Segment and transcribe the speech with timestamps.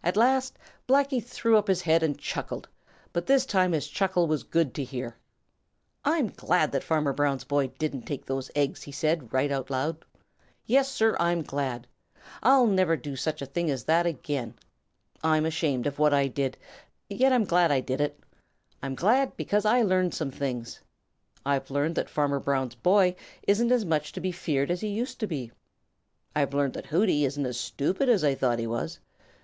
[0.00, 2.68] At last Blacky threw up his head and chuckled,
[3.12, 5.16] and this time his chuckle was good to hear.
[6.04, 10.04] "I'm glad that Farmer Brown's boy didn't take those eggs," said he right out loud.
[10.66, 11.88] "Yes, sir, I'm glad.
[12.44, 14.54] I'll never do such a thing as that again.
[15.24, 16.56] I'm ashamed of what I did;
[17.10, 18.20] yet I'm glad I did it.
[18.80, 20.78] I'm glad because I've learned some things.
[21.44, 23.16] I've learned that Farmer Brown's boy
[23.48, 25.50] isn't as much to be feared as he used to be.
[26.36, 29.00] I've learned that Hooty isn't as stupid as I thought he was.